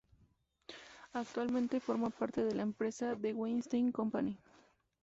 [1.13, 4.35] Actualmente forma parte de la empresa The Weinstein Company.